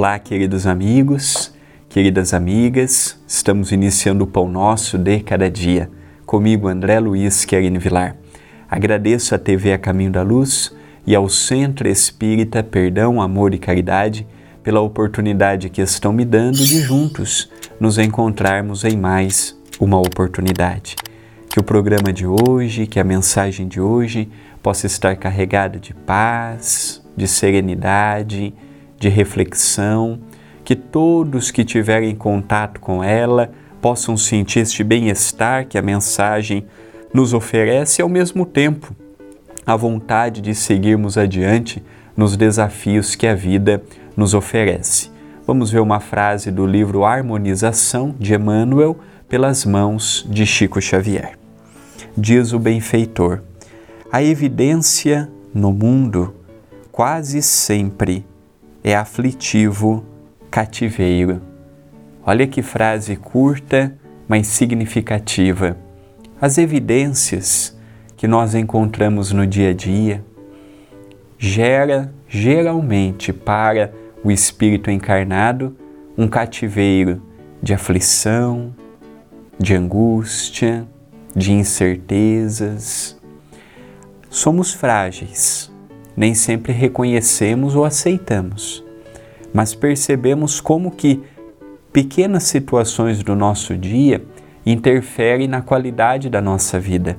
Olá, 0.00 0.18
queridos 0.18 0.66
amigos, 0.66 1.52
queridas 1.86 2.32
amigas, 2.32 3.20
estamos 3.28 3.70
iniciando 3.70 4.24
o 4.24 4.26
Pão 4.26 4.48
Nosso 4.48 4.96
de 4.96 5.20
Cada 5.20 5.50
Dia. 5.50 5.90
Comigo, 6.24 6.68
André 6.68 6.98
Luiz 6.98 7.44
Querine 7.44 7.78
Vilar. 7.78 8.16
Agradeço 8.66 9.34
à 9.34 9.38
TV 9.38 9.74
A 9.74 9.78
Caminho 9.78 10.10
da 10.10 10.22
Luz 10.22 10.74
e 11.06 11.14
ao 11.14 11.28
Centro 11.28 11.86
Espírita 11.86 12.62
Perdão, 12.62 13.20
Amor 13.20 13.52
e 13.52 13.58
Caridade 13.58 14.26
pela 14.62 14.80
oportunidade 14.80 15.68
que 15.68 15.82
estão 15.82 16.14
me 16.14 16.24
dando 16.24 16.56
de 16.56 16.80
juntos 16.80 17.50
nos 17.78 17.98
encontrarmos 17.98 18.84
em 18.84 18.96
mais 18.96 19.54
uma 19.78 19.98
oportunidade. 19.98 20.96
Que 21.50 21.60
o 21.60 21.62
programa 21.62 22.10
de 22.10 22.26
hoje, 22.26 22.86
que 22.86 22.98
a 22.98 23.04
mensagem 23.04 23.68
de 23.68 23.82
hoje 23.82 24.30
possa 24.62 24.86
estar 24.86 25.14
carregada 25.16 25.78
de 25.78 25.92
paz, 25.92 27.02
de 27.14 27.28
serenidade, 27.28 28.54
de 29.00 29.08
reflexão, 29.08 30.20
que 30.62 30.76
todos 30.76 31.50
que 31.50 31.64
tiverem 31.64 32.14
contato 32.14 32.78
com 32.78 33.02
ela 33.02 33.50
possam 33.80 34.14
sentir 34.16 34.60
este 34.60 34.84
bem-estar 34.84 35.66
que 35.66 35.78
a 35.78 35.82
mensagem 35.82 36.66
nos 37.12 37.32
oferece 37.32 38.00
e, 38.00 38.02
ao 38.02 38.08
mesmo 38.08 38.44
tempo, 38.44 38.94
a 39.66 39.74
vontade 39.74 40.42
de 40.42 40.54
seguirmos 40.54 41.16
adiante 41.16 41.82
nos 42.14 42.36
desafios 42.36 43.14
que 43.14 43.26
a 43.26 43.34
vida 43.34 43.82
nos 44.14 44.34
oferece. 44.34 45.10
Vamos 45.46 45.70
ver 45.70 45.80
uma 45.80 45.98
frase 45.98 46.50
do 46.50 46.66
livro 46.66 47.04
Harmonização 47.04 48.14
de 48.18 48.34
Emmanuel 48.34 48.98
pelas 49.28 49.64
mãos 49.64 50.26
de 50.28 50.44
Chico 50.44 50.80
Xavier. 50.80 51.38
Diz 52.16 52.52
o 52.52 52.58
benfeitor: 52.58 53.40
a 54.12 54.22
evidência 54.22 55.30
no 55.54 55.72
mundo 55.72 56.34
quase 56.92 57.40
sempre 57.40 58.26
é 58.82 58.94
aflitivo 58.94 60.04
cativeiro. 60.50 61.40
Olha 62.24 62.46
que 62.46 62.62
frase 62.62 63.16
curta, 63.16 63.94
mas 64.28 64.46
significativa. 64.46 65.76
As 66.40 66.58
evidências 66.58 67.78
que 68.16 68.26
nós 68.26 68.54
encontramos 68.54 69.32
no 69.32 69.46
dia 69.46 69.70
a 69.70 69.74
dia 69.74 70.24
gera 71.38 72.12
geralmente 72.28 73.32
para 73.32 73.92
o 74.22 74.30
espírito 74.30 74.90
encarnado 74.90 75.76
um 76.16 76.28
cativeiro 76.28 77.22
de 77.62 77.72
aflição, 77.72 78.74
de 79.58 79.74
angústia, 79.74 80.86
de 81.34 81.52
incertezas. 81.52 83.18
Somos 84.28 84.72
frágeis 84.72 85.69
nem 86.16 86.34
sempre 86.34 86.72
reconhecemos 86.72 87.74
ou 87.74 87.84
aceitamos, 87.84 88.84
mas 89.52 89.74
percebemos 89.74 90.60
como 90.60 90.90
que 90.90 91.20
pequenas 91.92 92.44
situações 92.44 93.22
do 93.22 93.34
nosso 93.34 93.76
dia 93.76 94.24
interferem 94.64 95.48
na 95.48 95.62
qualidade 95.62 96.28
da 96.28 96.40
nossa 96.40 96.78
vida. 96.78 97.18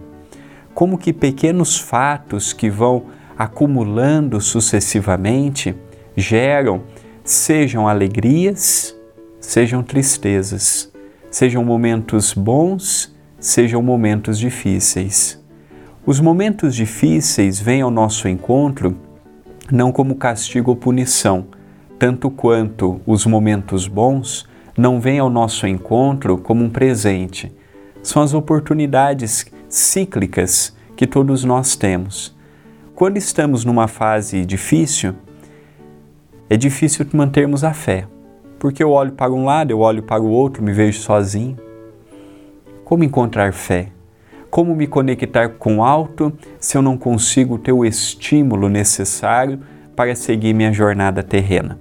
Como 0.73 0.97
que 0.97 1.11
pequenos 1.11 1.77
fatos 1.77 2.53
que 2.53 2.69
vão 2.69 3.05
acumulando 3.37 4.39
sucessivamente 4.39 5.75
geram, 6.15 6.83
sejam 7.23 7.87
alegrias, 7.87 8.95
sejam 9.39 9.83
tristezas, 9.83 10.91
sejam 11.29 11.63
momentos 11.65 12.33
bons, 12.33 13.15
sejam 13.39 13.81
momentos 13.81 14.37
difíceis. 14.37 15.40
Os 16.03 16.19
momentos 16.19 16.73
difíceis 16.73 17.59
vêm 17.59 17.81
ao 17.81 17.91
nosso 17.91 18.27
encontro 18.27 18.97
não 19.71 19.91
como 19.91 20.15
castigo 20.15 20.71
ou 20.71 20.75
punição, 20.75 21.45
tanto 21.99 22.31
quanto 22.31 22.99
os 23.05 23.23
momentos 23.27 23.87
bons 23.87 24.49
não 24.75 24.99
vêm 24.99 25.19
ao 25.19 25.29
nosso 25.29 25.67
encontro 25.67 26.39
como 26.39 26.63
um 26.63 26.71
presente. 26.71 27.51
São 28.01 28.23
as 28.23 28.33
oportunidades 28.33 29.45
cíclicas 29.69 30.75
que 30.95 31.05
todos 31.05 31.43
nós 31.43 31.75
temos. 31.75 32.35
Quando 32.95 33.17
estamos 33.17 33.63
numa 33.63 33.87
fase 33.87 34.43
difícil, 34.43 35.13
é 36.49 36.57
difícil 36.57 37.05
mantermos 37.13 37.63
a 37.63 37.73
fé, 37.73 38.07
porque 38.57 38.83
eu 38.83 38.89
olho 38.89 39.11
para 39.11 39.31
um 39.31 39.45
lado, 39.45 39.69
eu 39.69 39.79
olho 39.79 40.01
para 40.01 40.21
o 40.21 40.29
outro, 40.29 40.63
me 40.63 40.73
vejo 40.73 40.99
sozinho. 40.99 41.55
Como 42.83 43.03
encontrar 43.03 43.53
fé? 43.53 43.91
Como 44.51 44.75
me 44.75 44.85
conectar 44.85 45.47
com 45.47 45.77
o 45.77 45.83
alto 45.83 46.33
se 46.59 46.77
eu 46.77 46.81
não 46.81 46.97
consigo 46.97 47.57
ter 47.57 47.71
o 47.71 47.85
estímulo 47.85 48.67
necessário 48.67 49.61
para 49.95 50.13
seguir 50.13 50.53
minha 50.53 50.73
jornada 50.73 51.23
terrena? 51.23 51.79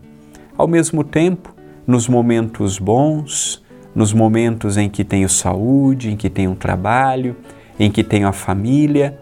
Ao 0.57 0.69
mesmo 0.69 1.03
tempo, 1.03 1.53
nos 1.85 2.07
momentos 2.07 2.79
bons, 2.79 3.61
nos 3.93 4.13
momentos 4.13 4.77
em 4.77 4.89
que 4.89 5.03
tenho 5.03 5.29
saúde, 5.29 6.13
em 6.13 6.17
que 6.17 6.31
tenho 6.31 6.55
trabalho, 6.55 7.35
em 7.77 7.91
que 7.91 8.05
tenho 8.05 8.29
a 8.29 8.33
família, 8.33 9.19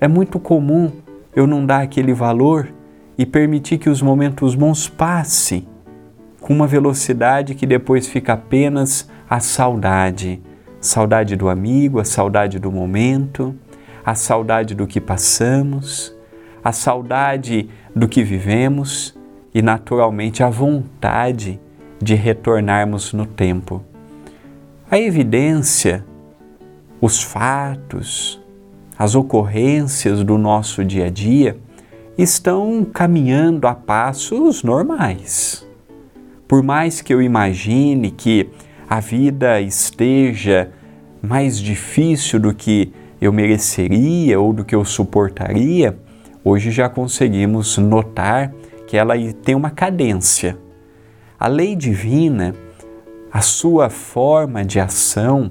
é 0.00 0.08
muito 0.08 0.40
comum 0.40 0.90
eu 1.36 1.46
não 1.46 1.66
dar 1.66 1.82
aquele 1.82 2.14
valor 2.14 2.72
e 3.18 3.26
permitir 3.26 3.76
que 3.76 3.90
os 3.90 4.00
momentos 4.00 4.54
bons 4.54 4.88
passem 4.88 5.66
com 6.40 6.54
uma 6.54 6.66
velocidade 6.66 7.54
que 7.54 7.66
depois 7.66 8.06
fica 8.06 8.32
apenas 8.32 9.10
a 9.28 9.40
saudade 9.40 10.40
saudade 10.82 11.36
do 11.36 11.48
amigo, 11.48 12.00
a 12.00 12.04
saudade 12.04 12.58
do 12.58 12.70
momento, 12.70 13.54
a 14.04 14.16
saudade 14.16 14.74
do 14.74 14.84
que 14.84 15.00
passamos, 15.00 16.12
a 16.62 16.72
saudade 16.72 17.70
do 17.94 18.08
que 18.08 18.24
vivemos 18.24 19.16
e, 19.54 19.62
naturalmente, 19.62 20.42
a 20.42 20.50
vontade 20.50 21.60
de 22.02 22.14
retornarmos 22.14 23.12
no 23.12 23.24
tempo. 23.24 23.80
A 24.90 24.98
evidência, 24.98 26.04
os 27.00 27.22
fatos, 27.22 28.42
as 28.98 29.14
ocorrências 29.14 30.24
do 30.24 30.36
nosso 30.36 30.84
dia 30.84 31.06
a 31.06 31.10
dia 31.10 31.56
estão 32.18 32.84
caminhando 32.84 33.68
a 33.68 33.74
passos 33.74 34.64
normais. 34.64 35.64
Por 36.48 36.60
mais 36.60 37.00
que 37.00 37.14
eu 37.14 37.22
imagine 37.22 38.10
que 38.10 38.50
a 38.92 39.00
vida 39.00 39.58
esteja 39.58 40.70
mais 41.22 41.58
difícil 41.58 42.38
do 42.38 42.52
que 42.52 42.92
eu 43.22 43.32
mereceria 43.32 44.38
ou 44.38 44.52
do 44.52 44.66
que 44.66 44.74
eu 44.74 44.84
suportaria, 44.84 45.98
hoje 46.44 46.70
já 46.70 46.90
conseguimos 46.90 47.78
notar 47.78 48.52
que 48.86 48.94
ela 48.94 49.14
tem 49.42 49.54
uma 49.54 49.70
cadência. 49.70 50.58
A 51.40 51.48
lei 51.48 51.74
divina, 51.74 52.54
a 53.32 53.40
sua 53.40 53.88
forma 53.88 54.62
de 54.62 54.78
ação, 54.78 55.50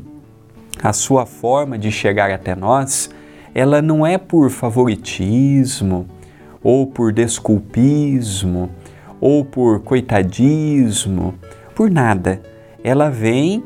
a 0.83 0.93
sua 0.93 1.25
forma 1.25 1.79
de 1.79 1.91
chegar 1.91 2.29
até 2.29 2.55
nós, 2.55 3.09
ela 3.55 3.81
não 3.81 4.05
é 4.05 4.19
por 4.19 4.51
favoritismo, 4.51 6.05
ou 6.61 6.85
por 6.85 7.11
desculpismo, 7.11 8.69
ou 9.19 9.43
por 9.43 9.79
coitadismo, 9.79 11.33
por 11.73 11.89
nada 11.89 12.39
ela 12.83 13.09
vem 13.09 13.63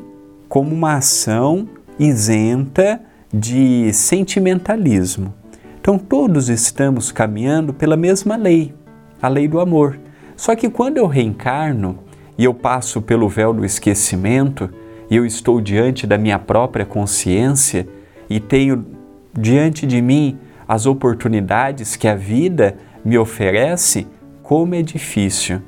como 0.48 0.74
uma 0.74 0.94
ação 0.94 1.68
isenta 1.98 3.00
de 3.32 3.92
sentimentalismo. 3.92 5.34
Então 5.80 5.98
todos 5.98 6.48
estamos 6.48 7.12
caminhando 7.12 7.72
pela 7.72 7.96
mesma 7.96 8.36
lei, 8.36 8.74
a 9.20 9.28
lei 9.28 9.48
do 9.48 9.60
amor. 9.60 9.98
Só 10.36 10.54
que 10.54 10.68
quando 10.68 10.98
eu 10.98 11.06
reencarno 11.06 11.98
e 12.36 12.44
eu 12.44 12.52
passo 12.52 13.00
pelo 13.00 13.28
véu 13.28 13.52
do 13.52 13.64
esquecimento 13.64 14.68
e 15.10 15.16
eu 15.16 15.24
estou 15.24 15.60
diante 15.60 16.06
da 16.06 16.18
minha 16.18 16.38
própria 16.38 16.84
consciência 16.84 17.88
e 18.28 18.38
tenho 18.40 18.84
diante 19.32 19.86
de 19.86 20.02
mim 20.02 20.38
as 20.68 20.84
oportunidades 20.86 21.96
que 21.96 22.08
a 22.08 22.14
vida 22.14 22.76
me 23.04 23.16
oferece, 23.16 24.06
como 24.42 24.74
é 24.74 24.82
difícil 24.82 25.60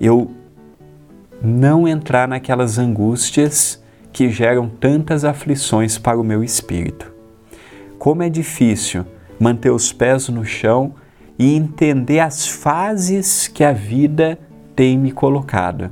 eu 0.00 0.30
não 1.42 1.86
entrar 1.86 2.26
naquelas 2.26 2.78
angústias 2.78 3.82
que 4.12 4.30
geram 4.30 4.68
tantas 4.68 5.24
aflições 5.24 5.98
para 5.98 6.18
o 6.18 6.24
meu 6.24 6.42
espírito. 6.42 7.12
Como 7.98 8.22
é 8.22 8.28
difícil 8.28 9.04
manter 9.38 9.70
os 9.70 9.92
pés 9.92 10.28
no 10.28 10.44
chão 10.44 10.94
e 11.38 11.54
entender 11.54 12.20
as 12.20 12.48
fases 12.48 13.46
que 13.46 13.62
a 13.62 13.72
vida 13.72 14.38
tem 14.74 14.96
me 14.98 15.12
colocado. 15.12 15.90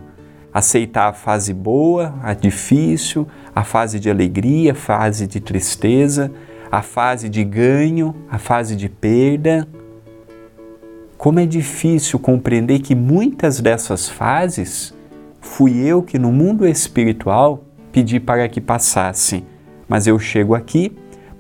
Aceitar 0.53 1.09
a 1.09 1.13
fase 1.13 1.53
boa, 1.53 2.15
a 2.23 2.33
difícil, 2.33 3.27
a 3.55 3.65
fase 3.65 3.99
de 3.99 4.09
alegria, 4.09 4.73
a 4.73 4.75
fase 4.75 5.27
de 5.27 5.41
tristeza, 5.41 6.31
a 6.71 6.81
fase 6.81 7.29
de 7.29 7.45
ganho, 7.45 8.15
a 8.31 8.39
fase 8.39 8.77
de 8.77 8.89
perda. 8.89 9.67
Como 11.19 11.41
é 11.41 11.47
difícil 11.47 12.19
compreender 12.19 12.79
que 12.79 12.95
muitas 12.95 13.61
dessas 13.61 14.09
fases 14.09 14.94
fui 15.45 15.79
eu 15.87 16.03
que 16.03 16.19
no 16.19 16.33
mundo 16.33 16.67
espiritual 16.67 17.65
pedi 17.93 18.19
para 18.19 18.49
que 18.49 18.61
passasse, 18.61 19.45
mas 19.87 20.07
eu 20.07 20.19
chego 20.19 20.55
aqui, 20.55 20.91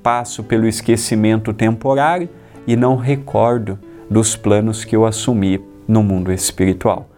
passo 0.02 0.44
pelo 0.44 0.68
esquecimento 0.68 1.52
temporário 1.52 2.28
e 2.66 2.76
não 2.76 2.96
recordo 2.96 3.78
dos 4.08 4.36
planos 4.36 4.84
que 4.84 4.94
eu 4.94 5.06
assumi 5.06 5.60
no 5.88 6.02
mundo 6.02 6.30
espiritual. 6.30 7.08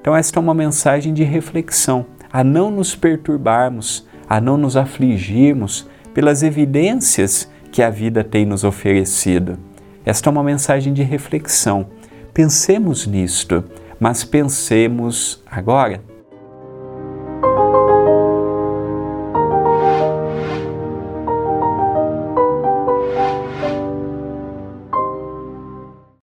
Então, 0.00 0.16
esta 0.16 0.38
é 0.38 0.40
uma 0.40 0.54
mensagem 0.54 1.12
de 1.12 1.24
reflexão, 1.24 2.06
a 2.32 2.44
não 2.44 2.70
nos 2.70 2.94
perturbarmos, 2.94 4.06
a 4.28 4.40
não 4.40 4.56
nos 4.56 4.76
afligirmos 4.76 5.88
pelas 6.14 6.44
evidências 6.44 7.50
que 7.72 7.82
a 7.82 7.90
vida 7.90 8.22
tem 8.22 8.46
nos 8.46 8.62
oferecido. 8.62 9.58
Esta 10.04 10.30
é 10.30 10.32
uma 10.32 10.44
mensagem 10.44 10.92
de 10.92 11.02
reflexão. 11.02 11.88
Pensemos 12.32 13.04
nisto, 13.04 13.64
mas 13.98 14.22
pensemos 14.22 15.42
agora 15.50 16.00